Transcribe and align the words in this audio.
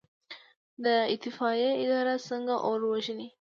د 0.83 0.85
اطفائیې 1.13 1.71
اداره 1.83 2.15
څنګه 2.27 2.55
اور 2.67 2.79
وژني؟ 2.91 3.27